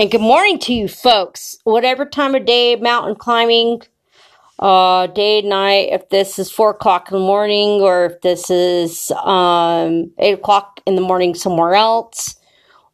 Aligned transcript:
And 0.00 0.10
good 0.10 0.22
morning 0.22 0.58
to 0.60 0.72
you 0.72 0.88
folks. 0.88 1.58
Whatever 1.64 2.06
time 2.06 2.34
of 2.34 2.46
day, 2.46 2.74
mountain 2.74 3.14
climbing, 3.16 3.82
uh, 4.58 5.08
day, 5.08 5.42
night, 5.42 5.90
if 5.92 6.08
this 6.08 6.38
is 6.38 6.50
four 6.50 6.70
o'clock 6.70 7.10
in 7.10 7.18
the 7.18 7.22
morning 7.22 7.82
or 7.82 8.06
if 8.06 8.22
this 8.22 8.48
is 8.48 9.10
um, 9.10 10.10
eight 10.18 10.32
o'clock 10.32 10.80
in 10.86 10.94
the 10.94 11.02
morning 11.02 11.34
somewhere 11.34 11.74
else, 11.74 12.34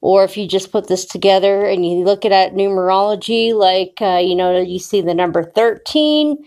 or 0.00 0.24
if 0.24 0.36
you 0.36 0.48
just 0.48 0.72
put 0.72 0.88
this 0.88 1.04
together 1.04 1.64
and 1.64 1.86
you 1.86 2.02
look 2.02 2.24
at 2.24 2.32
it 2.32 2.56
numerology, 2.56 3.54
like, 3.54 3.98
uh, 4.00 4.18
you 4.18 4.34
know, 4.34 4.60
you 4.60 4.80
see 4.80 5.00
the 5.00 5.14
number 5.14 5.44
13. 5.44 6.44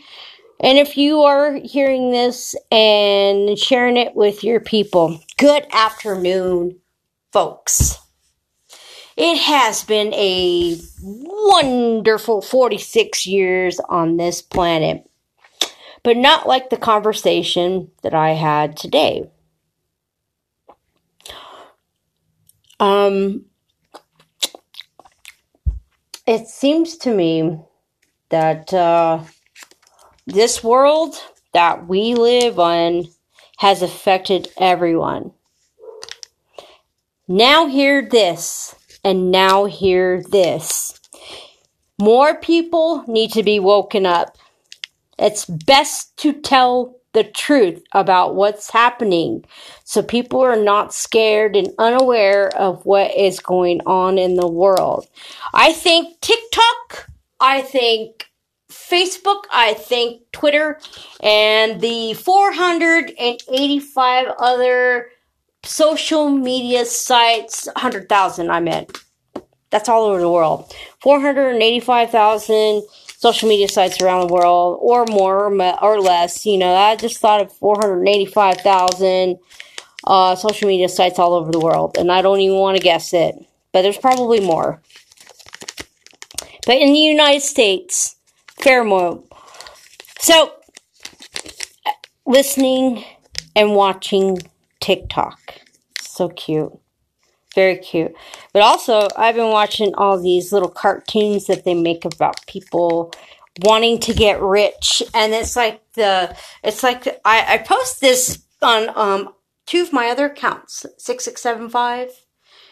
And 0.59 0.77
if 0.77 0.97
you 0.97 1.21
are 1.21 1.53
hearing 1.53 2.11
this 2.11 2.53
and 2.69 3.57
sharing 3.57 3.95
it 3.95 4.13
with 4.13 4.43
your 4.43 4.59
people, 4.59 5.21
good 5.37 5.65
afternoon, 5.71 6.79
folks. 7.31 7.97
It 9.19 9.37
has 9.37 9.83
been 9.83 10.13
a 10.13 10.79
wonderful 11.01 12.41
46 12.41 13.27
years 13.27 13.77
on 13.89 14.15
this 14.15 14.41
planet, 14.41 15.09
but 16.03 16.15
not 16.15 16.47
like 16.47 16.69
the 16.69 16.77
conversation 16.77 17.91
that 18.01 18.13
I 18.13 18.29
had 18.29 18.77
today. 18.77 19.29
Um, 22.79 23.43
it 26.25 26.47
seems 26.47 26.95
to 26.99 27.13
me 27.13 27.59
that 28.29 28.73
uh, 28.73 29.23
this 30.27 30.63
world 30.63 31.21
that 31.53 31.89
we 31.89 32.13
live 32.13 32.57
on 32.57 33.09
has 33.57 33.81
affected 33.81 34.47
everyone. 34.57 35.33
Now, 37.27 37.67
hear 37.67 38.07
this, 38.07 38.75
and 39.03 39.31
now 39.31 39.65
hear 39.65 40.23
this. 40.23 40.99
More 41.99 42.35
people 42.35 43.03
need 43.07 43.31
to 43.33 43.43
be 43.43 43.59
woken 43.59 44.05
up. 44.05 44.37
It's 45.17 45.45
best 45.45 46.15
to 46.17 46.33
tell 46.33 46.99
the 47.13 47.23
truth 47.23 47.81
about 47.93 48.35
what's 48.35 48.69
happening 48.69 49.43
so 49.83 50.03
people 50.03 50.41
are 50.41 50.55
not 50.55 50.93
scared 50.93 51.55
and 51.55 51.69
unaware 51.79 52.55
of 52.55 52.85
what 52.85 53.15
is 53.17 53.39
going 53.39 53.81
on 53.85 54.17
in 54.17 54.35
the 54.35 54.47
world. 54.47 55.07
I 55.53 55.73
think 55.73 56.19
TikTok, 56.21 57.09
I 57.39 57.61
think 57.61 58.29
Facebook, 58.71 59.43
I 59.51 59.73
think 59.73 60.21
Twitter, 60.31 60.79
and 61.21 61.81
the 61.81 62.13
485 62.13 64.27
other 64.39 65.09
social 65.63 66.29
media 66.29 66.85
sites, 66.85 67.67
100,000 67.67 68.49
I 68.49 68.59
meant. 68.59 68.97
That's 69.69 69.89
all 69.89 70.05
over 70.05 70.19
the 70.19 70.29
world. 70.29 70.73
485,000 71.01 72.83
social 73.17 73.49
media 73.49 73.67
sites 73.67 74.01
around 74.01 74.27
the 74.27 74.33
world, 74.33 74.79
or 74.81 75.05
more 75.05 75.53
or 75.81 75.99
less. 75.99 76.45
You 76.45 76.57
know, 76.57 76.73
I 76.73 76.95
just 76.95 77.19
thought 77.19 77.41
of 77.41 77.51
485,000 77.53 79.37
uh, 80.05 80.35
social 80.35 80.67
media 80.67 80.89
sites 80.89 81.19
all 81.19 81.33
over 81.33 81.51
the 81.51 81.59
world, 81.59 81.97
and 81.97 82.11
I 82.11 82.21
don't 82.21 82.39
even 82.39 82.57
want 82.57 82.77
to 82.77 82.83
guess 82.83 83.13
it, 83.13 83.35
but 83.73 83.81
there's 83.81 83.97
probably 83.97 84.39
more. 84.39 84.81
But 86.65 86.77
in 86.77 86.93
the 86.93 86.99
United 86.99 87.41
States, 87.41 88.15
fair 88.59 88.83
more. 88.83 89.23
So, 90.19 90.53
listening 92.25 93.03
and 93.55 93.75
watching 93.75 94.39
TikTok. 94.89 95.39
So 96.01 96.29
cute. 96.29 96.73
Very 97.53 97.77
cute. 97.77 98.11
But 98.53 98.63
also, 98.63 99.07
I've 99.15 99.35
been 99.35 99.51
watching 99.51 99.93
all 99.95 100.19
these 100.19 100.51
little 100.51 100.69
cartoons 100.69 101.45
that 101.45 101.63
they 101.63 101.75
make 101.75 102.05
about 102.05 102.43
people 102.47 103.13
wanting 103.61 103.99
to 103.99 104.15
get 104.15 104.41
rich. 104.41 105.03
And 105.13 105.31
it's 105.33 105.55
like 105.55 105.83
the, 105.93 106.35
it's 106.63 106.81
like, 106.81 107.05
I, 107.23 107.53
I 107.53 107.57
post 107.59 108.01
this 108.01 108.43
on 108.63 108.89
um, 108.95 109.29
two 109.67 109.83
of 109.83 109.93
my 109.93 110.09
other 110.09 110.25
accounts 110.25 110.87
6675 110.97 112.09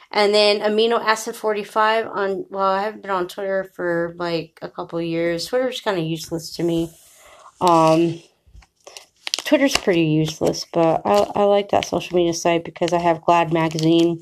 and 0.09 0.33
then 0.33 0.59
amino 0.61 0.99
acid 0.99 1.35
45 1.35 2.07
on 2.07 2.45
well 2.49 2.71
i 2.71 2.81
haven't 2.81 3.01
been 3.01 3.11
on 3.11 3.27
twitter 3.27 3.69
for 3.75 4.15
like 4.17 4.57
a 4.61 4.69
couple 4.69 5.01
years 5.01 5.45
twitter's 5.45 5.81
kind 5.81 5.99
of 5.99 6.05
useless 6.05 6.55
to 6.55 6.63
me 6.63 6.89
um 7.61 8.19
twitter's 9.47 9.77
pretty 9.77 10.03
useless 10.03 10.65
but 10.73 11.01
I, 11.05 11.25
I 11.35 11.43
like 11.45 11.69
that 11.69 11.85
social 11.85 12.17
media 12.17 12.33
site 12.33 12.65
because 12.65 12.91
i 12.91 12.99
have 12.99 13.21
glad 13.21 13.53
magazine 13.53 14.21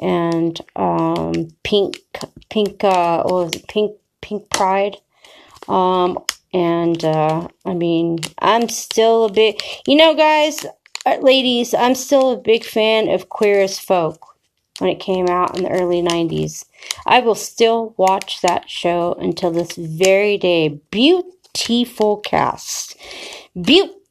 and 0.00 0.58
um 0.74 1.48
pink 1.62 2.00
pink 2.48 2.82
uh 2.82 3.22
what 3.24 3.44
was 3.44 3.54
it 3.56 3.68
pink 3.68 3.92
pink 4.22 4.48
pride 4.48 4.96
um 5.68 6.18
and 6.54 7.04
uh 7.04 7.46
i 7.66 7.74
mean 7.74 8.20
i'm 8.38 8.70
still 8.70 9.26
a 9.26 9.32
bit 9.32 9.62
you 9.86 9.96
know 9.96 10.14
guys 10.14 10.64
uh, 11.04 11.18
ladies 11.20 11.74
i'm 11.74 11.94
still 11.94 12.32
a 12.32 12.36
big 12.38 12.64
fan 12.64 13.10
of 13.10 13.28
queer 13.28 13.60
as 13.60 13.78
folk 13.78 14.34
when 14.78 14.90
it 14.90 14.98
came 14.98 15.28
out 15.28 15.56
in 15.56 15.64
the 15.64 15.70
early 15.70 16.02
90s. 16.02 16.64
I 17.06 17.20
will 17.20 17.36
still 17.36 17.94
watch 17.96 18.40
that 18.40 18.68
show 18.68 19.14
until 19.20 19.50
this 19.50 19.76
very 19.76 20.36
day. 20.36 20.80
Beautiful 20.90 22.16
cast. 22.18 22.96
Beautiful. 23.60 24.03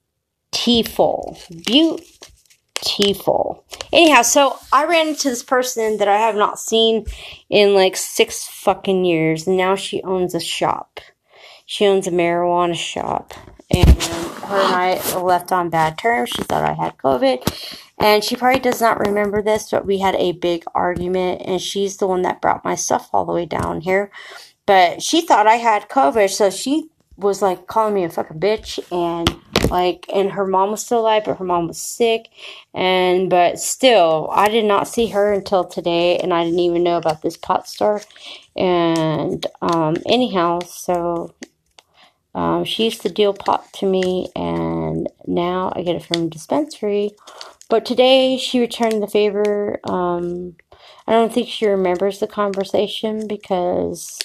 Beautiful. 1.65 3.65
Anyhow, 3.91 4.21
so 4.21 4.57
I 4.71 4.85
ran 4.85 5.09
into 5.09 5.29
this 5.29 5.43
person 5.43 5.97
that 5.97 6.07
I 6.07 6.17
have 6.17 6.35
not 6.35 6.59
seen 6.59 7.05
in 7.49 7.73
like 7.73 7.95
six 7.95 8.47
fucking 8.47 9.05
years, 9.05 9.47
and 9.47 9.57
now 9.57 9.75
she 9.75 10.03
owns 10.03 10.35
a 10.35 10.39
shop. 10.39 10.99
She 11.65 11.85
owns 11.85 12.07
a 12.07 12.11
marijuana 12.11 12.75
shop. 12.75 13.33
And 13.71 14.03
her 14.03 14.59
and 14.59 14.75
I 14.75 15.19
left 15.19 15.51
on 15.51 15.69
bad 15.69 15.97
terms. 15.97 16.29
She 16.29 16.43
thought 16.43 16.63
I 16.63 16.73
had 16.73 16.97
COVID 16.97 17.79
and 17.99 18.23
she 18.23 18.35
probably 18.35 18.59
does 18.59 18.81
not 18.81 18.99
remember 18.99 19.41
this, 19.41 19.71
but 19.71 19.85
we 19.85 19.99
had 19.99 20.15
a 20.15 20.33
big 20.33 20.63
argument, 20.73 21.41
and 21.45 21.61
she's 21.61 21.97
the 21.97 22.07
one 22.07 22.23
that 22.23 22.41
brought 22.41 22.65
my 22.65 22.75
stuff 22.75 23.09
all 23.13 23.25
the 23.25 23.31
way 23.31 23.45
down 23.45 23.81
here. 23.81 24.11
But 24.65 25.01
she 25.01 25.21
thought 25.21 25.47
I 25.47 25.55
had 25.55 25.89
COVID, 25.89 26.29
so 26.29 26.49
she 26.49 26.89
was 27.17 27.41
like 27.41 27.67
calling 27.67 27.93
me 27.93 28.03
a 28.03 28.09
fucking 28.09 28.39
bitch, 28.39 28.79
and 28.91 29.39
like, 29.69 30.05
and 30.13 30.31
her 30.31 30.45
mom 30.45 30.71
was 30.71 30.85
still 30.85 30.99
alive, 30.99 31.23
but 31.25 31.37
her 31.37 31.45
mom 31.45 31.67
was 31.67 31.79
sick, 31.79 32.29
and 32.73 33.29
but 33.29 33.59
still, 33.59 34.29
I 34.31 34.49
did 34.49 34.65
not 34.65 34.87
see 34.87 35.07
her 35.07 35.31
until 35.33 35.63
today, 35.63 36.17
and 36.17 36.33
I 36.33 36.43
didn't 36.43 36.59
even 36.59 36.83
know 36.83 36.97
about 36.97 37.21
this 37.21 37.37
pot 37.37 37.67
store. 37.67 38.01
And 38.55 39.45
um, 39.61 39.97
anyhow, 40.05 40.59
so 40.61 41.33
um, 42.35 42.65
she 42.65 42.85
used 42.85 43.01
to 43.01 43.09
deal 43.09 43.33
pot 43.33 43.71
to 43.73 43.85
me, 43.85 44.29
and 44.35 45.07
now 45.25 45.71
I 45.75 45.83
get 45.83 45.95
it 45.95 46.05
from 46.05 46.29
dispensary. 46.29 47.11
But 47.69 47.85
today 47.85 48.37
she 48.37 48.59
returned 48.59 49.01
the 49.01 49.07
favor. 49.07 49.79
Um, 49.83 50.55
I 51.07 51.13
don't 51.13 51.33
think 51.33 51.47
she 51.49 51.65
remembers 51.67 52.19
the 52.19 52.27
conversation 52.27 53.27
because 53.27 54.19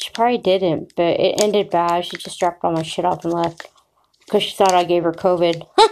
she 0.00 0.10
probably 0.10 0.38
didn't, 0.38 0.94
but 0.96 1.20
it 1.20 1.42
ended 1.42 1.70
bad. 1.70 2.04
She 2.04 2.16
just 2.16 2.38
dropped 2.38 2.64
all 2.64 2.72
my 2.72 2.82
shit 2.82 3.04
off 3.04 3.24
and 3.24 3.32
left 3.32 3.68
because 4.24 4.42
she 4.42 4.54
thought 4.54 4.74
I 4.74 4.84
gave 4.84 5.04
her 5.04 5.12
COVID. 5.12 5.66
Huh. 5.76 5.88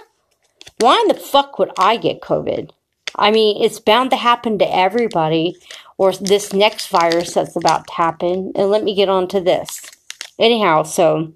Why 0.78 1.00
in 1.02 1.08
the 1.08 1.14
fuck 1.14 1.58
would 1.58 1.72
I 1.78 1.96
get 1.96 2.20
COVID? 2.20 2.70
I 3.16 3.30
mean, 3.30 3.62
it's 3.62 3.80
bound 3.80 4.10
to 4.10 4.16
happen 4.16 4.58
to 4.58 4.74
everybody, 4.74 5.56
or 5.96 6.12
this 6.12 6.52
next 6.52 6.88
virus 6.88 7.34
that's 7.34 7.56
about 7.56 7.86
to 7.88 7.94
happen. 7.94 8.52
And 8.54 8.70
let 8.70 8.84
me 8.84 8.94
get 8.94 9.08
on 9.08 9.28
to 9.28 9.40
this. 9.40 9.82
Anyhow, 10.38 10.84
so 10.84 11.32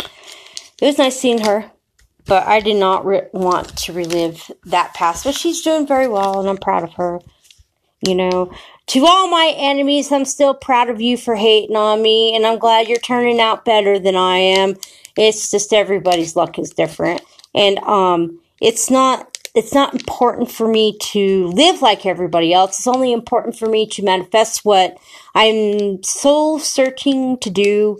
it 0.00 0.86
was 0.86 0.98
nice 0.98 1.18
seeing 1.18 1.44
her 1.44 1.72
but 2.26 2.46
I 2.46 2.60
did 2.60 2.76
not 2.76 3.06
re- 3.06 3.28
want 3.32 3.76
to 3.78 3.92
relive 3.92 4.50
that 4.64 4.94
past. 4.94 5.24
But 5.24 5.34
she's 5.34 5.62
doing 5.62 5.86
very 5.86 6.08
well, 6.08 6.40
and 6.40 6.48
I'm 6.48 6.58
proud 6.58 6.82
of 6.82 6.94
her. 6.94 7.20
You 8.06 8.14
know, 8.14 8.52
to 8.88 9.04
all 9.04 9.28
my 9.28 9.52
enemies, 9.56 10.12
I'm 10.12 10.24
still 10.24 10.54
proud 10.54 10.88
of 10.90 11.00
you 11.00 11.16
for 11.16 11.34
hating 11.34 11.76
on 11.76 12.02
me, 12.02 12.36
and 12.36 12.46
I'm 12.46 12.58
glad 12.58 12.88
you're 12.88 12.98
turning 12.98 13.40
out 13.40 13.64
better 13.64 13.98
than 13.98 14.14
I 14.14 14.36
am. 14.36 14.76
It's 15.16 15.50
just 15.50 15.72
everybody's 15.72 16.36
luck 16.36 16.58
is 16.58 16.70
different, 16.70 17.22
and 17.54 17.78
um, 17.80 18.40
it's 18.60 18.90
not. 18.90 19.32
It's 19.54 19.72
not 19.72 19.94
important 19.94 20.50
for 20.50 20.68
me 20.68 20.98
to 20.98 21.46
live 21.46 21.80
like 21.80 22.04
everybody 22.04 22.52
else. 22.52 22.78
It's 22.78 22.86
only 22.86 23.10
important 23.10 23.56
for 23.56 23.64
me 23.66 23.86
to 23.86 24.04
manifest 24.04 24.66
what 24.66 24.98
I'm 25.34 26.02
soul 26.02 26.58
searching 26.58 27.38
to 27.38 27.48
do. 27.48 27.98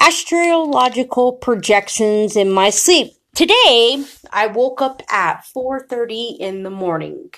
Astrological 0.00 1.34
projections 1.34 2.34
in 2.34 2.50
my 2.50 2.70
sleep 2.70 3.12
Today, 3.36 4.02
I 4.32 4.46
woke 4.46 4.80
up 4.80 5.02
at 5.10 5.44
4:30 5.44 6.38
in 6.40 6.62
the 6.62 6.70
morning. 6.70 7.32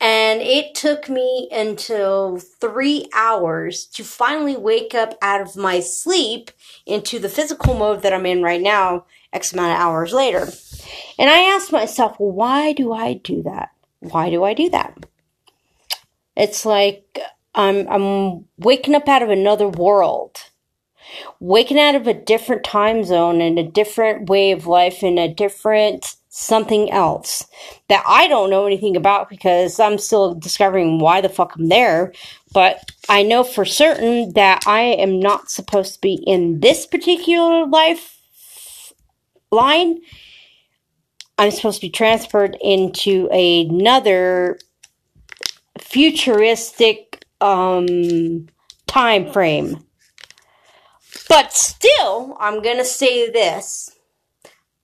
And 0.00 0.40
it 0.40 0.74
took 0.74 1.10
me 1.10 1.48
until 1.52 2.38
3 2.38 3.10
hours 3.14 3.84
to 3.86 4.02
finally 4.02 4.56
wake 4.56 4.94
up 4.94 5.18
out 5.20 5.42
of 5.42 5.56
my 5.56 5.80
sleep 5.80 6.50
into 6.86 7.18
the 7.18 7.28
physical 7.28 7.74
mode 7.74 8.00
that 8.02 8.14
I'm 8.14 8.24
in 8.24 8.42
right 8.42 8.62
now, 8.62 9.04
X 9.32 9.52
amount 9.52 9.74
of 9.74 9.78
hours 9.78 10.14
later. 10.14 10.48
And 11.18 11.28
I 11.28 11.54
asked 11.54 11.70
myself, 11.70 12.14
why 12.18 12.72
do 12.72 12.94
I 12.94 13.12
do 13.12 13.42
that? 13.42 13.70
Why 13.98 14.30
do 14.30 14.42
I 14.42 14.54
do 14.54 14.70
that? 14.70 15.04
It's 16.34 16.64
like 16.64 17.18
I'm 17.54 17.86
I'm 17.88 18.46
waking 18.56 18.94
up 18.94 19.06
out 19.06 19.22
of 19.22 19.28
another 19.28 19.68
world. 19.68 20.38
Waking 21.40 21.78
out 21.78 21.94
of 21.94 22.06
a 22.06 22.14
different 22.14 22.64
time 22.64 23.04
zone 23.04 23.40
and 23.40 23.58
a 23.58 23.64
different 23.64 24.28
way 24.28 24.52
of 24.52 24.66
life 24.66 25.02
and 25.02 25.18
a 25.18 25.28
different 25.28 26.16
something 26.32 26.90
else 26.92 27.46
that 27.88 28.04
I 28.06 28.28
don't 28.28 28.50
know 28.50 28.64
anything 28.64 28.96
about 28.96 29.28
because 29.28 29.80
I'm 29.80 29.98
still 29.98 30.34
discovering 30.34 31.00
why 31.00 31.20
the 31.20 31.28
fuck 31.28 31.56
I'm 31.56 31.68
there. 31.68 32.12
But 32.52 32.92
I 33.08 33.24
know 33.24 33.42
for 33.42 33.64
certain 33.64 34.32
that 34.34 34.62
I 34.66 34.80
am 34.80 35.18
not 35.18 35.50
supposed 35.50 35.94
to 35.94 36.00
be 36.00 36.14
in 36.14 36.60
this 36.60 36.86
particular 36.86 37.66
life 37.66 38.16
line. 39.50 40.00
I'm 41.36 41.50
supposed 41.50 41.80
to 41.80 41.86
be 41.86 41.90
transferred 41.90 42.56
into 42.60 43.28
another 43.30 44.58
futuristic 45.78 47.24
um, 47.40 48.46
time 48.86 49.32
frame. 49.32 49.84
But 51.30 51.54
still, 51.54 52.36
I'm 52.38 52.60
going 52.60 52.76
to 52.76 52.84
say 52.84 53.30
this. 53.30 53.96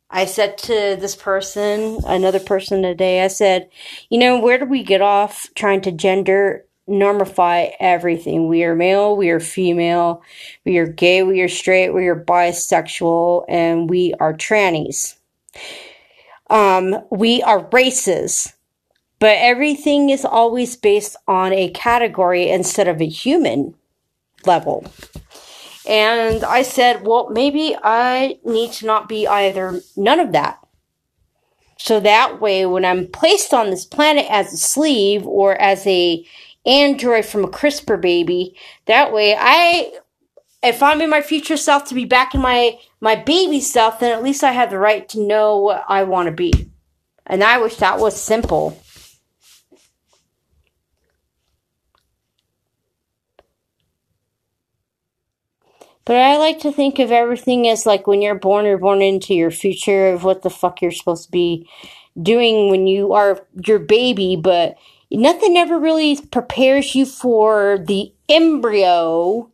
I 0.09 0.25
said 0.25 0.57
to 0.59 0.97
this 0.99 1.17
person, 1.17 1.99
another 2.07 2.41
person 2.41 2.83
today, 2.83 3.23
I 3.23 3.27
said, 3.27 3.69
you 4.09 4.19
know, 4.19 4.39
where 4.39 4.57
do 4.57 4.65
we 4.65 4.83
get 4.83 5.03
off 5.03 5.49
trying 5.55 5.83
to 5.83 5.93
gender 5.93 6.65
normify 6.89 7.73
everything? 7.81 8.49
We 8.49 8.63
are 8.63 8.77
male, 8.77 9.17
we 9.17 9.31
are 9.31 9.41
female, 9.41 10.23
we 10.65 10.79
are 10.79 10.87
gay, 10.87 11.25
we 11.25 11.43
are 11.43 11.49
straight, 11.49 11.91
we 11.91 12.07
are 12.07 12.19
bisexual, 12.19 13.45
and 13.49 13.91
we 13.91 14.15
are 14.21 14.33
trannies. 14.33 15.17
Um, 16.49 16.97
we 17.11 17.43
are 17.43 17.69
races 17.73 18.55
but 19.19 19.37
everything 19.39 20.11
is 20.11 20.25
always 20.25 20.77
based 20.77 21.17
on 21.27 21.53
a 21.53 21.71
category 21.71 22.51
instead 22.51 22.89
of 22.89 23.01
a 23.01 23.07
human 23.07 23.75
level. 24.45 24.85
And 25.87 26.43
I 26.45 26.63
said, 26.63 27.07
well, 27.07 27.31
maybe 27.31 27.77
I 27.83 28.39
need 28.45 28.73
to 28.75 28.87
not 28.87 29.09
be 29.09 29.27
either 29.27 29.81
none 29.97 30.19
of 30.19 30.33
that. 30.33 30.59
So 31.79 32.01
that 32.01 32.41
way, 32.41 32.67
when 32.67 32.85
I'm 32.85 33.07
placed 33.07 33.55
on 33.55 33.71
this 33.71 33.85
planet 33.85 34.27
as 34.29 34.53
a 34.53 34.57
sleeve 34.57 35.27
or 35.27 35.61
as 35.61 35.87
a 35.87 36.27
android 36.65 37.27
from 37.27 37.45
a 37.45 37.49
CRISPR 37.49 38.01
baby, 38.01 38.57
that 38.87 39.13
way 39.13 39.37
I, 39.39 39.93
if 40.63 40.83
I'm 40.83 41.01
in 41.01 41.11
my 41.11 41.21
future 41.21 41.57
self 41.57 41.85
to 41.87 41.95
be 41.95 42.05
back 42.05 42.35
in 42.35 42.41
my, 42.41 42.79
my 43.01 43.15
baby 43.15 43.61
self, 43.61 44.01
then 44.01 44.13
at 44.13 44.25
least 44.25 44.43
I 44.43 44.53
have 44.53 44.71
the 44.71 44.79
right 44.79 45.09
to 45.11 45.21
know 45.21 45.59
what 45.59 45.85
I 45.89 46.03
want 46.05 46.27
to 46.27 46.33
be. 46.33 46.53
And 47.27 47.45
I 47.45 47.59
wish 47.59 47.77
that 47.77 48.01
was 48.01 48.21
simple. 48.21 48.83
But 56.07 56.17
I 56.17 56.39
like 56.39 56.61
to 56.61 56.73
think 56.73 56.99
of 56.99 57.13
everything 57.13 57.69
as 57.69 57.85
like 57.85 58.07
when 58.07 58.23
you're 58.23 58.37
born, 58.37 58.65
you're 58.65 58.79
born 58.79 59.03
into 59.03 59.35
your 59.35 59.51
future 59.51 60.09
of 60.09 60.25
what 60.25 60.43
the 60.43 60.51
fuck 60.51 60.81
you're 60.81 60.93
supposed 60.93 61.27
to 61.27 61.31
be 61.31 61.69
doing 62.23 62.71
when 62.71 62.87
you 62.87 63.13
are 63.13 63.45
your 63.67 63.81
baby, 63.81 64.37
but 64.37 64.77
nothing 65.11 65.57
ever 65.57 65.79
really 65.79 66.19
prepares 66.31 66.95
you 66.95 67.07
for 67.07 67.85
the 67.87 68.13
embryo 68.29 69.51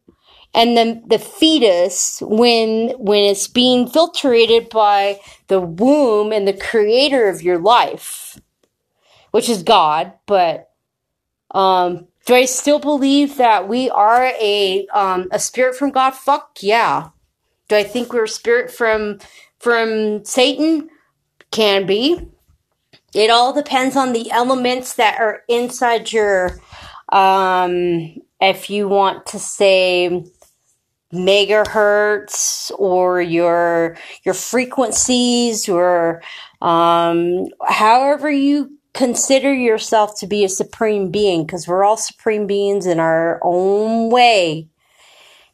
and 0.54 0.76
then 0.76 1.02
the 1.06 1.19
fetus 1.19 2.22
when 2.22 2.90
when 2.99 3.22
it's 3.22 3.49
being 3.49 3.88
filtrated 3.88 4.70
by 4.70 5.19
the 5.49 5.60
womb 5.60 6.32
and 6.32 6.46
the 6.46 6.52
creator 6.52 7.28
of 7.28 7.43
your 7.43 7.58
life 7.58 8.38
which 9.31 9.49
is 9.49 9.62
god 9.62 10.12
but 10.26 10.70
um 11.52 12.06
do 12.27 12.35
I 12.35 12.45
still 12.45 12.79
believe 12.79 13.37
that 13.37 13.69
we 13.69 13.91
are 13.91 14.33
a 14.41 14.87
um, 14.93 15.29
a 15.33 15.39
spirit 15.39 15.75
from 15.75 15.91
God? 15.91 16.13
Fuck 16.13 16.59
yeah. 16.61 17.09
Do 17.69 17.77
I 17.77 17.83
think 17.83 18.13
we're 18.13 18.25
a 18.25 18.29
spirit 18.29 18.71
from 18.71 19.19
from 19.59 20.25
Satan? 20.25 20.89
Can 21.51 21.85
be. 21.85 22.29
It 23.15 23.31
all 23.31 23.53
depends 23.53 23.95
on 23.97 24.15
the 24.15 24.31
elements 24.31 24.95
that 24.95 25.21
are 25.21 25.43
inside 25.49 26.13
your 26.13 26.59
um 27.11 28.15
if 28.41 28.71
you 28.71 28.89
want 28.89 29.27
to 29.27 29.39
say 29.39 30.25
megahertz 31.13 32.73
or 32.79 33.21
your 33.21 33.99
your 34.25 34.35
frequencies 34.35 35.69
or 35.69 36.23
um 36.63 37.49
however 37.67 38.31
you 38.31 38.71
consider 38.94 39.53
yourself 39.53 40.19
to 40.21 40.27
be 40.27 40.44
a 40.44 40.49
supreme 40.49 41.11
being 41.11 41.44
because 41.44 41.67
we're 41.67 41.85
all 41.85 41.97
supreme 41.97 42.47
beings 42.47 42.87
in 42.87 43.00
our 43.00 43.41
own 43.43 44.11
way. 44.11 44.69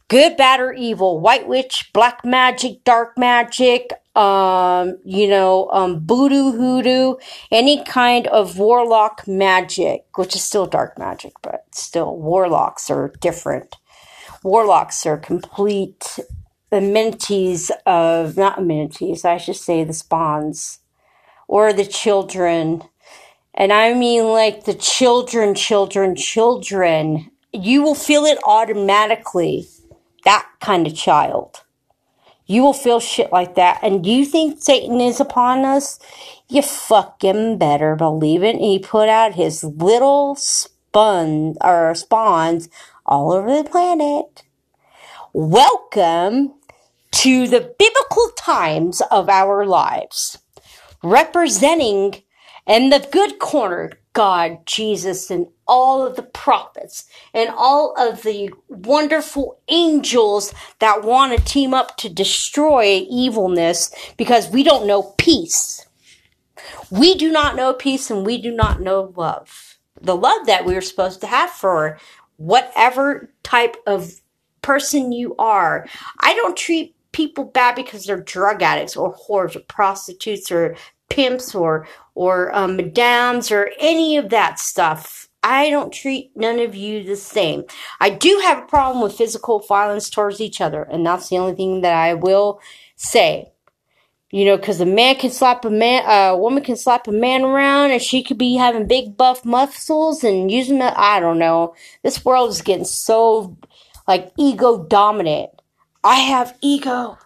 Good, 0.07 0.37
bad, 0.37 0.59
or 0.59 0.73
evil, 0.73 1.19
white 1.19 1.47
witch, 1.47 1.91
black 1.93 2.25
magic, 2.25 2.83
dark 2.83 3.15
magic, 3.15 3.91
um, 4.15 4.97
you 5.05 5.27
know, 5.27 5.69
um, 5.71 6.05
voodoo, 6.05 6.51
hoodoo, 6.51 7.15
any 7.51 7.83
kind 7.83 8.25
of 8.27 8.57
warlock 8.57 9.27
magic, 9.27 10.05
which 10.17 10.35
is 10.35 10.43
still 10.43 10.65
dark 10.65 10.97
magic, 10.97 11.33
but 11.43 11.65
still 11.71 12.17
warlocks 12.17 12.89
are 12.89 13.13
different. 13.21 13.75
Warlocks 14.43 15.05
are 15.05 15.17
complete 15.17 16.19
amenities 16.71 17.71
of, 17.85 18.35
not 18.35 18.57
amenities, 18.57 19.23
I 19.23 19.37
should 19.37 19.57
say 19.57 19.83
the 19.83 19.93
spawns 19.93 20.79
or 21.47 21.71
the 21.71 21.85
children 21.85 22.83
and 23.53 23.73
I 23.73 23.93
mean 23.93 24.25
like 24.25 24.65
the 24.65 24.73
children, 24.73 25.55
children, 25.55 26.15
children. 26.15 27.31
You 27.51 27.81
will 27.81 27.95
feel 27.95 28.25
it 28.25 28.37
automatically. 28.45 29.67
That 30.25 30.47
kind 30.61 30.85
of 30.85 30.95
child. 30.95 31.63
You 32.45 32.63
will 32.63 32.73
feel 32.73 32.99
shit 32.99 33.31
like 33.31 33.55
that. 33.55 33.79
And 33.83 34.05
you 34.05 34.25
think 34.25 34.61
Satan 34.61 34.99
is 34.99 35.19
upon 35.19 35.65
us? 35.65 35.99
You 36.47 36.61
fucking 36.61 37.57
better 37.57 37.95
believe 37.95 38.43
it. 38.43 38.55
And 38.55 38.63
he 38.63 38.79
put 38.79 39.07
out 39.07 39.35
his 39.35 39.63
little 39.63 40.35
spun 40.35 41.55
or 41.61 41.93
spawns 41.95 42.69
all 43.05 43.31
over 43.31 43.55
the 43.55 43.69
planet. 43.69 44.43
Welcome 45.33 46.55
to 47.11 47.47
the 47.47 47.75
biblical 47.77 48.29
times 48.37 49.01
of 49.11 49.29
our 49.29 49.65
lives, 49.65 50.39
representing 51.03 52.23
and 52.69 52.93
the 52.93 53.05
good 53.11 53.39
corner, 53.39 53.91
God, 54.13 54.65
Jesus, 54.67 55.31
and 55.31 55.47
all 55.67 56.05
of 56.05 56.15
the 56.15 56.23
prophets 56.23 57.05
and 57.33 57.49
all 57.49 57.95
of 57.97 58.21
the 58.21 58.51
wonderful 58.67 59.59
angels 59.69 60.53
that 60.77 61.03
want 61.03 61.35
to 61.35 61.43
team 61.43 61.73
up 61.73 61.97
to 61.97 62.09
destroy 62.09 63.05
evilness 63.09 63.91
because 64.17 64.49
we 64.49 64.63
don't 64.63 64.85
know 64.85 65.15
peace. 65.17 65.87
We 66.91 67.15
do 67.15 67.31
not 67.31 67.55
know 67.55 67.73
peace 67.73 68.11
and 68.11 68.23
we 68.23 68.39
do 68.39 68.51
not 68.51 68.81
know 68.81 69.13
love. 69.17 69.79
The 69.99 70.15
love 70.15 70.45
that 70.45 70.63
we 70.63 70.75
are 70.75 70.81
supposed 70.81 71.21
to 71.21 71.27
have 71.27 71.49
for 71.49 71.97
whatever 72.37 73.33
type 73.41 73.77
of 73.87 74.13
person 74.61 75.11
you 75.11 75.35
are. 75.37 75.87
I 76.19 76.35
don't 76.35 76.55
treat 76.55 76.95
people 77.13 77.45
bad 77.45 77.75
because 77.75 78.05
they're 78.05 78.21
drug 78.21 78.61
addicts 78.61 78.95
or 78.95 79.15
whores 79.15 79.55
or 79.55 79.61
prostitutes 79.61 80.51
or 80.51 80.75
pimps 81.09 81.55
or 81.55 81.87
or 82.15 82.55
um, 82.55 82.75
madams 82.75 83.51
or 83.51 83.71
any 83.79 84.17
of 84.17 84.29
that 84.29 84.59
stuff. 84.59 85.27
I 85.41 85.69
don't 85.69 85.93
treat 85.93 86.31
none 86.35 86.59
of 86.59 86.75
you 86.75 87.03
the 87.03 87.15
same. 87.15 87.63
I 88.01 88.09
do 88.09 88.41
have 88.43 88.63
a 88.63 88.67
problem 88.67 89.01
with 89.01 89.15
physical 89.15 89.59
violence 89.59 90.09
towards 90.09 90.41
each 90.41 90.59
other, 90.59 90.83
and 90.83 91.05
that's 91.05 91.29
the 91.29 91.37
only 91.37 91.55
thing 91.55 91.81
that 91.81 91.93
I 91.93 92.13
will 92.13 92.59
say. 92.95 93.51
You 94.31 94.45
know, 94.45 94.57
because 94.57 94.79
a 94.79 94.85
man 94.85 95.15
can 95.15 95.31
slap 95.31 95.65
a 95.65 95.71
man, 95.71 96.03
a 96.07 96.37
woman 96.37 96.63
can 96.63 96.75
slap 96.75 97.07
a 97.07 97.11
man 97.11 97.43
around, 97.43 97.91
and 97.91 98.01
she 98.01 98.21
could 98.21 98.37
be 98.37 98.57
having 98.57 98.85
big 98.85 99.17
buff 99.17 99.43
muscles 99.43 100.23
and 100.23 100.51
using 100.51 100.79
that. 100.79 100.95
I 100.97 101.19
don't 101.19 101.39
know. 101.39 101.73
This 102.03 102.23
world 102.23 102.51
is 102.51 102.61
getting 102.61 102.85
so 102.85 103.57
like 104.07 104.31
ego 104.37 104.83
dominant. 104.83 105.49
I 106.03 106.15
have 106.15 106.57
ego 106.61 107.17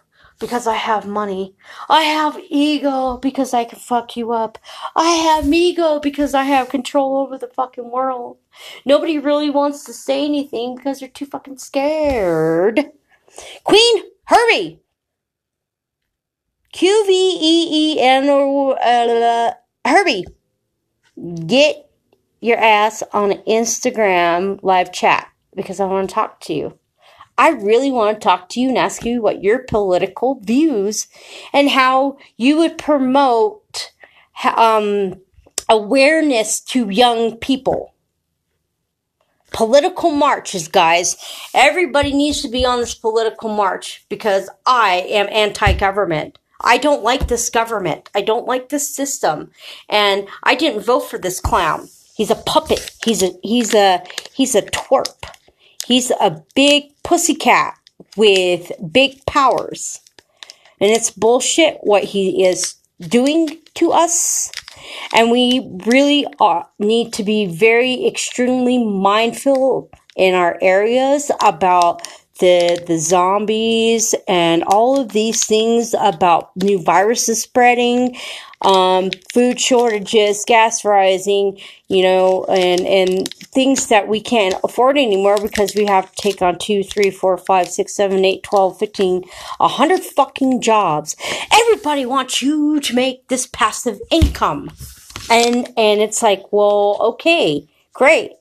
because 0.44 0.66
I 0.66 0.74
have 0.74 1.06
money. 1.06 1.54
I 1.88 2.02
have 2.02 2.38
ego 2.50 3.16
because 3.16 3.54
I 3.54 3.64
can 3.64 3.78
fuck 3.78 4.14
you 4.14 4.32
up. 4.32 4.58
I 4.94 5.08
have 5.08 5.50
ego 5.50 6.00
because 6.00 6.34
I 6.34 6.42
have 6.42 6.68
control 6.68 7.16
over 7.16 7.38
the 7.38 7.46
fucking 7.46 7.90
world. 7.90 8.36
Nobody 8.84 9.18
really 9.18 9.48
wants 9.48 9.84
to 9.84 9.94
say 9.94 10.22
anything 10.22 10.76
because 10.76 11.00
they're 11.00 11.08
too 11.08 11.24
fucking 11.24 11.56
scared. 11.56 12.92
Queen, 13.64 14.02
hurry! 14.24 14.80
Q 16.74 17.06
V 17.06 17.38
E 17.40 17.94
E 17.94 18.00
N 18.02 18.28
or 18.28 18.76
Herbie, 19.86 20.26
get 21.46 21.90
your 22.42 22.58
ass 22.58 23.02
on 23.14 23.30
Instagram 23.48 24.62
live 24.62 24.92
chat 24.92 25.26
because 25.56 25.80
I 25.80 25.86
want 25.86 26.06
to 26.10 26.14
talk 26.14 26.40
to 26.40 26.52
you. 26.52 26.78
I 27.38 27.50
really 27.50 27.92
want 27.92 28.20
to 28.20 28.24
talk 28.24 28.48
to 28.50 28.60
you 28.60 28.70
and 28.70 28.78
ask 28.78 29.04
you 29.04 29.22
what 29.22 29.42
your 29.42 29.60
political 29.60 30.40
views 30.40 31.08
and 31.52 31.70
how 31.70 32.18
you 32.36 32.56
would 32.58 32.78
promote 32.78 33.92
um, 34.56 35.14
awareness 35.68 36.60
to 36.60 36.90
young 36.90 37.36
people. 37.38 37.92
political 39.52 40.10
marches, 40.10 40.68
guys. 40.68 41.16
Everybody 41.54 42.12
needs 42.12 42.42
to 42.42 42.48
be 42.48 42.64
on 42.64 42.80
this 42.80 42.94
political 42.94 43.48
march 43.50 44.04
because 44.08 44.50
I 44.66 45.06
am 45.10 45.28
anti-government. 45.30 46.38
I 46.62 46.78
don't 46.78 47.04
like 47.04 47.28
this 47.28 47.50
government. 47.50 48.10
I 48.14 48.22
don't 48.22 48.46
like 48.46 48.68
this 48.70 48.94
system. 48.94 49.50
And 49.88 50.28
I 50.42 50.54
didn't 50.56 50.82
vote 50.82 51.00
for 51.00 51.18
this 51.18 51.40
clown. 51.40 51.88
He's 52.16 52.30
a 52.30 52.36
puppet. 52.36 52.90
He's 53.04 53.22
a 53.22 53.30
he's 53.42 53.74
a 53.74 54.02
he's 54.34 54.54
a 54.54 54.62
twerp. 54.62 55.33
He's 55.86 56.10
a 56.10 56.42
big 56.54 56.90
pussycat 57.02 57.74
with 58.16 58.72
big 58.92 59.24
powers. 59.26 60.00
And 60.80 60.90
it's 60.90 61.10
bullshit 61.10 61.78
what 61.82 62.04
he 62.04 62.44
is 62.44 62.74
doing 63.00 63.58
to 63.74 63.92
us. 63.92 64.50
And 65.14 65.30
we 65.30 65.70
really 65.86 66.26
are, 66.40 66.68
need 66.78 67.12
to 67.14 67.22
be 67.22 67.46
very 67.46 68.06
extremely 68.06 68.84
mindful 68.84 69.90
in 70.16 70.34
our 70.34 70.58
areas 70.60 71.30
about 71.42 72.02
the 72.40 72.82
the 72.86 72.98
zombies 72.98 74.14
and 74.26 74.64
all 74.64 75.00
of 75.00 75.12
these 75.12 75.44
things 75.44 75.94
about 75.98 76.50
new 76.56 76.82
viruses 76.82 77.42
spreading 77.42 78.16
um, 78.62 79.10
food 79.32 79.60
shortages 79.60 80.44
gas 80.46 80.84
rising 80.84 81.58
you 81.88 82.02
know 82.02 82.44
and 82.46 82.80
and 82.80 83.28
things 83.34 83.86
that 83.86 84.08
we 84.08 84.20
can't 84.20 84.54
afford 84.64 84.98
anymore 84.98 85.38
because 85.40 85.74
we 85.76 85.86
have 85.86 86.10
to 86.12 86.22
take 86.22 86.42
on 86.42 86.58
two 86.58 86.82
three 86.82 87.10
four 87.10 87.38
five 87.38 87.68
six 87.68 87.94
seven 87.94 88.24
eight 88.24 88.42
twelve 88.42 88.78
fifteen 88.78 89.22
a 89.60 89.68
hundred 89.68 90.00
fucking 90.02 90.60
jobs. 90.60 91.14
Everybody 91.52 92.04
wants 92.04 92.42
you 92.42 92.80
to 92.80 92.94
make 92.94 93.28
this 93.28 93.46
passive 93.46 94.00
income. 94.10 94.70
And 95.30 95.68
and 95.76 96.00
it's 96.00 96.22
like 96.22 96.52
well 96.52 96.98
okay 97.00 97.66
great. 97.92 98.32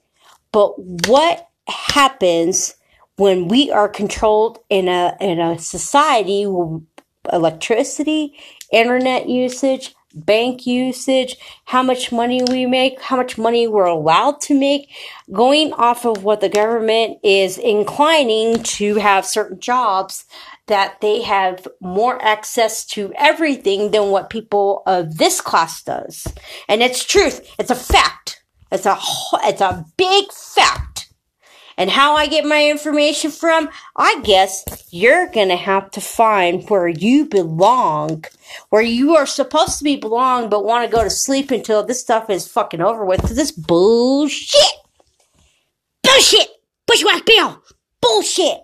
But 0.51 0.73
what 1.07 1.47
happens 1.67 2.75
when 3.17 3.47
we 3.47 3.71
are 3.71 3.89
controlled 3.89 4.59
in 4.69 4.87
a 4.87 5.15
in 5.19 5.39
a 5.39 5.59
society 5.59 6.45
electricity, 7.31 8.37
internet 8.71 9.29
usage, 9.29 9.95
bank 10.13 10.65
usage, 10.67 11.37
how 11.65 11.81
much 11.81 12.11
money 12.11 12.41
we 12.49 12.65
make, 12.65 13.01
how 13.01 13.17
much 13.17 13.37
money 13.37 13.67
we're 13.67 13.85
allowed 13.85 14.41
to 14.41 14.57
make, 14.57 14.89
going 15.31 15.73
off 15.73 16.05
of 16.05 16.23
what 16.23 16.41
the 16.41 16.49
government 16.49 17.17
is 17.23 17.57
inclining 17.57 18.61
to 18.63 18.95
have 18.95 19.25
certain 19.25 19.59
jobs 19.59 20.25
that 20.67 21.01
they 21.01 21.21
have 21.21 21.67
more 21.81 22.21
access 22.23 22.85
to 22.85 23.11
everything 23.17 23.91
than 23.91 24.09
what 24.09 24.29
people 24.29 24.83
of 24.85 25.17
this 25.17 25.41
class 25.41 25.83
does. 25.83 26.27
And 26.69 26.81
it's 26.81 27.03
truth. 27.03 27.41
It's 27.59 27.71
a 27.71 27.75
fact. 27.75 28.43
It's 28.71 28.85
a 28.85 28.97
it's 29.43 29.61
a 29.61 29.85
big 29.97 30.31
fact. 30.31 30.92
And 31.77 31.89
how 31.89 32.15
I 32.15 32.27
get 32.27 32.45
my 32.45 32.69
information 32.69 33.31
from, 33.31 33.69
I 33.95 34.21
guess 34.23 34.63
you're 34.91 35.27
gonna 35.27 35.55
have 35.55 35.91
to 35.91 36.01
find 36.01 36.67
where 36.69 36.87
you 36.87 37.25
belong, 37.25 38.25
where 38.69 38.81
you 38.81 39.15
are 39.15 39.25
supposed 39.25 39.77
to 39.79 39.83
be 39.83 39.95
belong, 39.95 40.49
but 40.49 40.65
want 40.65 40.89
to 40.89 40.95
go 40.95 41.03
to 41.03 41.09
sleep 41.09 41.51
until 41.51 41.83
this 41.83 41.99
stuff 41.99 42.29
is 42.29 42.47
fucking 42.47 42.81
over 42.81 43.05
with. 43.05 43.21
This 43.21 43.51
bullshit, 43.51 44.61
bullshit, 46.03 46.49
bushwhack 46.85 47.25
bill, 47.25 47.63
bullshit. 48.01 48.59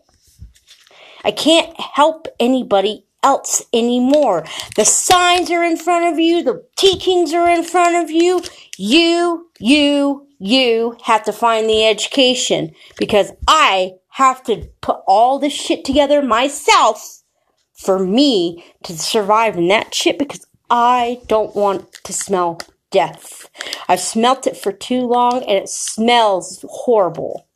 I 1.23 1.31
can't 1.31 1.79
help 1.79 2.27
anybody 2.39 3.05
else 3.23 3.63
anymore. 3.73 4.45
The 4.75 4.85
signs 4.85 5.51
are 5.51 5.63
in 5.63 5.77
front 5.77 6.13
of 6.13 6.19
you, 6.19 6.43
the 6.43 6.65
teachings 6.77 7.33
are 7.33 7.49
in 7.49 7.63
front 7.63 8.03
of 8.03 8.09
you. 8.09 8.41
You, 8.81 9.49
you, 9.59 10.25
you 10.39 10.95
have 11.03 11.25
to 11.25 11.33
find 11.33 11.69
the 11.69 11.85
education 11.85 12.71
because 12.97 13.33
I 13.45 13.95
have 14.07 14.41
to 14.43 14.69
put 14.79 15.01
all 15.05 15.37
this 15.37 15.51
shit 15.51 15.83
together 15.83 16.21
myself 16.21 17.21
for 17.73 17.99
me 17.99 18.63
to 18.83 18.97
survive 18.97 19.57
in 19.57 19.67
that 19.67 19.93
shit 19.93 20.17
because 20.17 20.47
I 20.69 21.19
don't 21.27 21.53
want 21.57 21.91
to 22.05 22.13
smell 22.13 22.61
death. 22.89 23.49
I've 23.89 23.99
smelt 23.99 24.47
it 24.47 24.55
for 24.55 24.71
too 24.71 25.01
long 25.01 25.43
and 25.43 25.57
it 25.57 25.67
smells 25.67 26.63
horrible. 26.69 27.47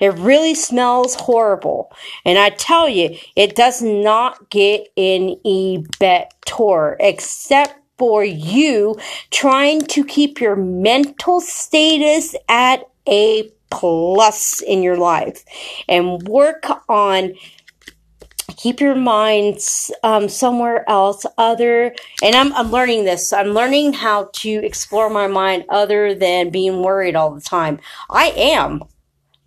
It 0.00 0.14
really 0.14 0.54
smells 0.54 1.16
horrible. 1.16 1.92
And 2.24 2.38
I 2.38 2.48
tell 2.48 2.88
you, 2.88 3.18
it 3.36 3.56
does 3.56 3.82
not 3.82 4.48
get 4.48 4.88
any 4.96 5.84
better 5.98 6.96
except 6.98 7.74
for 7.98 8.24
you 8.24 8.96
trying 9.30 9.80
to 9.82 10.04
keep 10.04 10.40
your 10.40 10.56
mental 10.56 11.40
status 11.40 12.34
at 12.48 12.88
a 13.08 13.50
plus 13.70 14.60
in 14.60 14.82
your 14.82 14.96
life. 14.96 15.44
And 15.88 16.22
work 16.22 16.66
on 16.88 17.34
keep 18.56 18.80
your 18.80 18.94
minds 18.94 19.90
um, 20.02 20.28
somewhere 20.28 20.88
else 20.88 21.26
other 21.36 21.94
and 22.22 22.34
I'm, 22.34 22.52
I'm 22.54 22.70
learning 22.70 23.04
this. 23.04 23.32
I'm 23.32 23.48
learning 23.48 23.92
how 23.92 24.30
to 24.34 24.48
explore 24.48 25.10
my 25.10 25.26
mind 25.26 25.64
other 25.68 26.14
than 26.14 26.50
being 26.50 26.82
worried 26.82 27.16
all 27.16 27.34
the 27.34 27.40
time. 27.40 27.80
I 28.08 28.32
am 28.36 28.82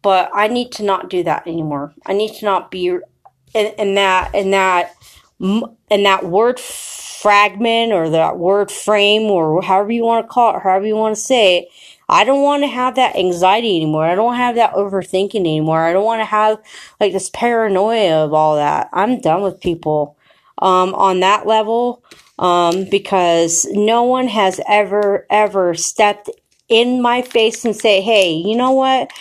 but 0.02 0.30
i 0.34 0.48
need 0.48 0.72
to 0.74 0.84
not 0.84 1.10
do 1.10 1.24
that 1.24 1.48
anymore. 1.48 1.94
I 2.06 2.14
need 2.14 2.34
to 2.36 2.46
not 2.46 2.72
be 2.72 2.88
in, 2.88 3.66
in 3.78 3.96
that 3.96 4.34
in 4.34 4.52
that 4.52 4.94
in 5.40 6.04
that 6.04 6.26
word 6.26 6.60
fragment 6.60 7.92
or 7.92 8.10
that 8.10 8.38
word 8.38 8.72
frame 8.72 9.24
or 9.24 9.62
however 9.62 9.92
you 9.92 10.04
want 10.04 10.26
to 10.26 10.32
call 10.32 10.56
it, 10.56 10.62
however 10.62 10.86
you 10.86 10.96
want 10.96 11.16
to 11.16 11.22
say 11.22 11.60
it. 11.60 11.70
I 12.12 12.24
don't 12.24 12.42
want 12.42 12.64
to 12.64 12.68
have 12.68 12.96
that 12.96 13.16
anxiety 13.16 13.76
anymore. 13.76 14.06
I 14.06 14.16
don't 14.16 14.36
have 14.36 14.56
that 14.56 14.74
overthinking 14.74 15.36
anymore. 15.36 15.80
I 15.80 15.94
don't 15.94 16.06
want 16.06 16.22
to 16.22 16.26
have 16.26 16.60
like 17.00 17.14
this 17.14 17.30
paranoia 17.30 18.26
of 18.26 18.34
all 18.34 18.56
that. 18.56 18.90
I'm 18.92 19.22
done 19.22 19.44
with 19.44 19.62
people 19.62 20.18
um, 20.58 20.96
on 20.96 21.20
that 21.20 21.46
level 21.46 22.04
um, 22.40 22.86
because 22.90 23.66
no 23.72 24.04
one 24.04 24.28
has 24.28 24.60
ever, 24.68 25.28
ever 25.30 25.76
stepped 25.76 26.30
in 26.68 27.02
my 27.02 27.22
face 27.22 27.64
and 27.64 27.76
say, 27.76 28.02
hey, 28.02 28.32
you 28.32 28.56
know 28.56 28.72
what? 28.72 29.12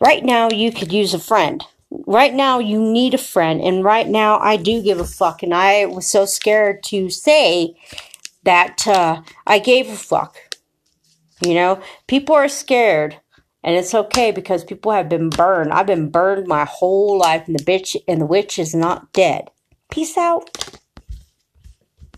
Right 0.00 0.24
now 0.24 0.50
you 0.50 0.72
could 0.72 0.92
use 0.92 1.12
a 1.14 1.18
friend 1.18 1.62
right 2.06 2.34
now 2.34 2.58
you 2.58 2.80
need 2.80 3.14
a 3.14 3.18
friend 3.18 3.60
and 3.60 3.84
right 3.84 4.08
now 4.08 4.38
I 4.38 4.56
do 4.56 4.82
give 4.82 5.00
a 5.00 5.04
fuck 5.04 5.42
and 5.42 5.54
I 5.54 5.86
was 5.86 6.06
so 6.06 6.24
scared 6.26 6.82
to 6.84 7.10
say 7.10 7.76
that 8.44 8.86
uh, 8.86 9.22
I 9.46 9.58
gave 9.58 9.88
a 9.88 9.96
fuck. 9.96 10.36
You 11.44 11.54
know, 11.54 11.82
people 12.06 12.34
are 12.34 12.48
scared 12.48 13.18
and 13.62 13.76
it's 13.76 13.94
okay 13.94 14.30
because 14.30 14.64
people 14.64 14.92
have 14.92 15.08
been 15.08 15.30
burned. 15.30 15.72
I've 15.72 15.86
been 15.86 16.10
burned 16.10 16.46
my 16.46 16.64
whole 16.64 17.18
life 17.18 17.46
and 17.46 17.58
the 17.58 17.64
bitch 17.64 17.96
and 18.06 18.20
the 18.20 18.26
witch 18.26 18.58
is 18.58 18.74
not 18.74 19.12
dead. 19.12 19.50
Peace 19.90 20.16
out. 20.16 20.78